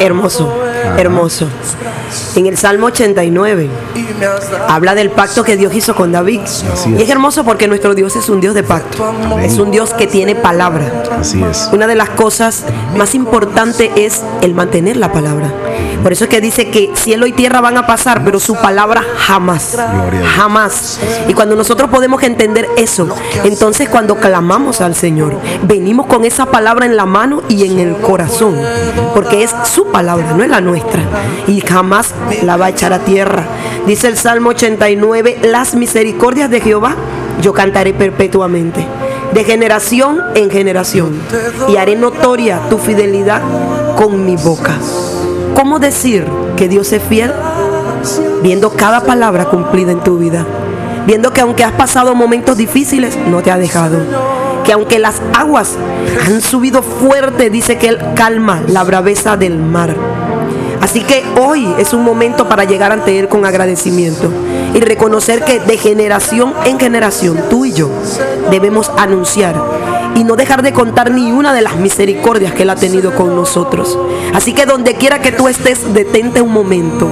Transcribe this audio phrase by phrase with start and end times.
[0.00, 0.48] Hermoso,
[0.96, 1.46] hermoso.
[2.36, 3.68] En el Salmo 89
[4.68, 6.40] habla del pacto que Dios hizo con David.
[6.98, 9.12] Y es hermoso porque nuestro Dios es un Dios de pacto.
[9.40, 11.04] Es un Dios que tiene palabra.
[11.18, 11.68] Así es.
[11.72, 12.64] Una de las cosas
[12.96, 15.52] más importantes es el mantener la palabra.
[16.02, 19.04] Por eso es que dice que cielo y tierra van a pasar, pero su palabra
[19.16, 19.76] jamás.
[20.36, 21.00] Jamás.
[21.26, 23.08] Y cuando nosotros podemos entender eso,
[23.44, 27.96] entonces cuando clamamos al Señor, venimos con esa palabra en la mano y en el
[27.96, 28.56] corazón.
[29.14, 30.77] Porque es su palabra, no es la nuestra.
[31.46, 33.44] Y jamás la va a echar a tierra.
[33.86, 36.94] Dice el Salmo 89, las misericordias de Jehová
[37.40, 38.86] yo cantaré perpetuamente
[39.32, 41.20] de generación en generación,
[41.68, 43.42] y haré notoria tu fidelidad
[43.96, 44.74] con mi boca.
[45.54, 46.24] ¿Cómo decir
[46.56, 47.32] que Dios es fiel?
[48.42, 50.46] Viendo cada palabra cumplida en tu vida.
[51.06, 53.98] Viendo que aunque has pasado momentos difíciles, no te ha dejado.
[54.64, 55.76] Que aunque las aguas
[56.26, 59.96] han subido fuerte, dice que Él calma la braveza del mar.
[60.80, 64.30] Así que hoy es un momento para llegar ante Él con agradecimiento
[64.74, 67.90] y reconocer que de generación en generación tú y yo
[68.50, 69.54] debemos anunciar
[70.14, 73.34] y no dejar de contar ni una de las misericordias que Él ha tenido con
[73.34, 73.98] nosotros.
[74.34, 77.08] Así que donde quiera que tú estés, detente un momento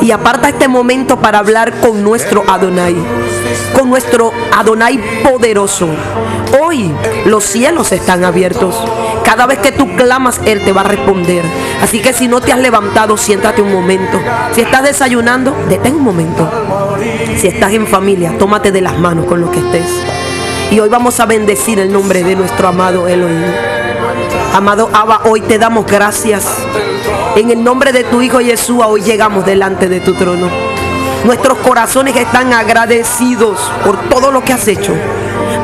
[0.00, 2.94] y aparta este momento para hablar con nuestro Adonai,
[3.72, 5.88] con nuestro Adonai poderoso.
[6.60, 6.92] Hoy
[7.26, 8.76] los cielos están abiertos.
[9.24, 11.44] Cada vez que tú clamas, Él te va a responder.
[11.82, 14.20] Así que si no te has levantado, siéntate un momento.
[14.52, 16.48] Si estás desayunando, detén un momento.
[17.36, 19.88] Si estás en familia, tómate de las manos con lo que estés.
[20.70, 23.44] Y hoy vamos a bendecir el nombre de nuestro amado Elohim.
[24.54, 26.46] Amado Abba, hoy te damos gracias.
[27.36, 30.46] En el nombre de tu Hijo Jesús, hoy llegamos delante de tu trono.
[31.24, 34.94] Nuestros corazones están agradecidos por todo lo que has hecho,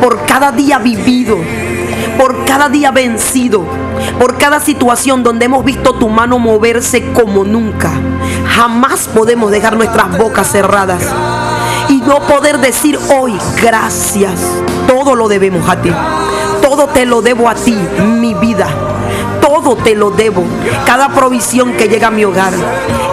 [0.00, 1.38] por cada día vivido,
[2.18, 3.64] por cada día vencido,
[4.18, 7.92] por cada situación donde hemos visto tu mano moverse como nunca.
[8.48, 11.04] Jamás podemos dejar nuestras bocas cerradas
[11.88, 14.40] y no poder decir hoy gracias.
[14.88, 15.92] Todo lo debemos a ti.
[16.62, 18.89] Todo te lo debo a ti, mi vida.
[19.50, 20.44] Todo te lo debo.
[20.86, 22.52] Cada provisión que llega a mi hogar.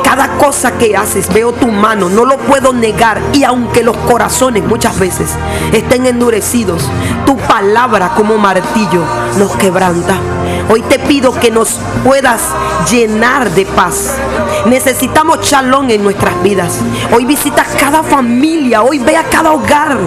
[0.04, 3.20] Cada cosa que haces, veo tu mano, no lo puedo negar.
[3.34, 5.32] Y aunque los corazones muchas veces
[5.74, 6.84] estén endurecidos,
[7.26, 9.02] tu palabra como martillo
[9.40, 10.37] nos quebranta.
[10.70, 12.42] Hoy te pido que nos puedas
[12.90, 14.16] llenar de paz.
[14.66, 16.80] Necesitamos chalón en nuestras vidas.
[17.14, 19.98] Hoy visita cada familia, hoy ve a cada hogar.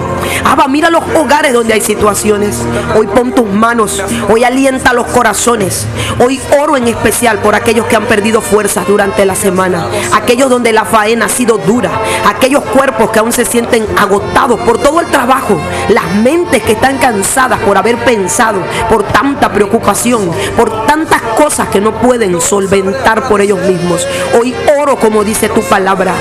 [0.45, 2.59] Abba, mira los hogares donde hay situaciones.
[2.97, 5.87] Hoy pon tus manos, hoy alienta los corazones.
[6.19, 9.87] Hoy oro en especial por aquellos que han perdido fuerzas durante la semana.
[10.13, 11.91] Aquellos donde la faena ha sido dura.
[12.27, 15.59] Aquellos cuerpos que aún se sienten agotados por todo el trabajo.
[15.89, 21.81] Las mentes que están cansadas por haber pensado, por tanta preocupación, por tantas cosas que
[21.81, 24.07] no pueden solventar por ellos mismos.
[24.39, 26.15] Hoy oro como dice tu palabra,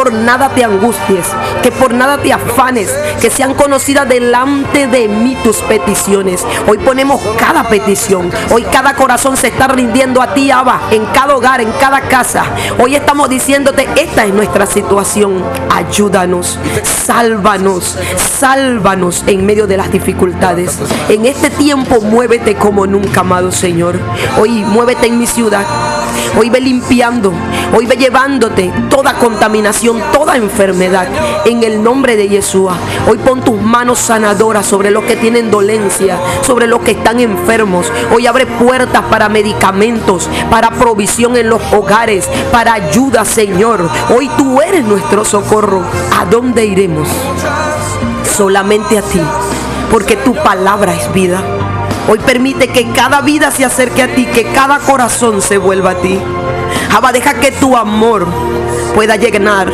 [0.00, 1.26] por nada te angusties,
[1.62, 2.88] que por nada te afanes,
[3.20, 6.42] que sean conocidas delante de mí tus peticiones.
[6.66, 11.36] Hoy ponemos cada petición, hoy cada corazón se está rindiendo a ti, Abba, en cada
[11.36, 12.44] hogar, en cada casa.
[12.78, 15.44] Hoy estamos diciéndote, esta es nuestra situación.
[15.68, 20.78] Ayúdanos, sálvanos, sálvanos en medio de las dificultades.
[21.10, 24.00] En este tiempo muévete como nunca, amado Señor.
[24.38, 25.66] Hoy muévete en mi ciudad.
[26.38, 27.32] Hoy ve limpiando,
[27.74, 31.08] hoy ve llevándote toda contaminación, toda enfermedad
[31.44, 32.76] en el nombre de Yeshua.
[33.08, 37.92] Hoy pon tus manos sanadoras sobre los que tienen dolencia, sobre los que están enfermos.
[38.14, 43.88] Hoy abre puertas para medicamentos, para provisión en los hogares, para ayuda, Señor.
[44.16, 45.82] Hoy tú eres nuestro socorro.
[46.18, 47.08] ¿A dónde iremos?
[48.36, 49.20] Solamente a ti,
[49.90, 51.42] porque tu palabra es vida.
[52.08, 55.94] Hoy permite que cada vida se acerque a ti, que cada corazón se vuelva a
[55.96, 56.18] ti.
[56.92, 58.26] Abba, deja que tu amor
[58.94, 59.70] pueda llenar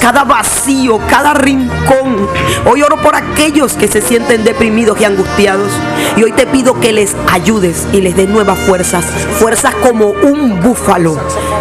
[0.00, 2.28] cada vacío, cada rincón.
[2.66, 5.72] Hoy oro por aquellos que se sienten deprimidos y angustiados.
[6.16, 9.04] Y hoy te pido que les ayudes y les des nuevas fuerzas.
[9.38, 11.18] Fuerzas como un búfalo.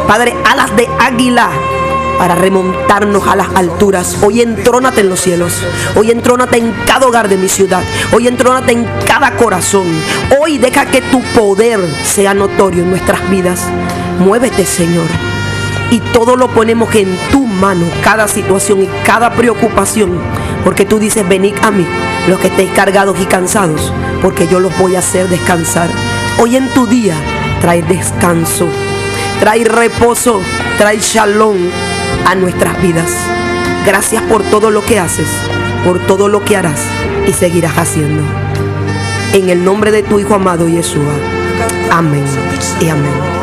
[0.07, 1.49] Padre, alas de águila
[2.19, 4.17] para remontarnos a las alturas.
[4.21, 5.53] Hoy entrónate en los cielos.
[5.95, 7.81] Hoy entrónate en cada hogar de mi ciudad.
[8.11, 9.87] Hoy entrónate en cada corazón.
[10.39, 13.61] Hoy deja que tu poder sea notorio en nuestras vidas.
[14.19, 15.07] Muévete, Señor.
[15.91, 20.19] Y todo lo ponemos en tu mano, cada situación y cada preocupación.
[20.65, 21.87] Porque tú dices, venid a mí,
[22.27, 25.89] los que estéis cargados y cansados, porque yo los voy a hacer descansar.
[26.37, 27.15] Hoy en tu día
[27.61, 28.67] trae descanso,
[29.39, 30.41] trae reposo,
[30.77, 31.57] trae shalom
[32.25, 33.11] a nuestras vidas.
[33.85, 35.27] Gracias por todo lo que haces,
[35.85, 36.81] por todo lo que harás
[37.27, 38.23] y seguirás haciendo.
[39.33, 41.13] En el nombre de tu Hijo amado Yeshua.
[41.91, 42.25] Amén
[42.81, 43.38] y amén.